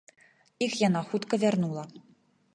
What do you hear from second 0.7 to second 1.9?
яна хутка вярнула.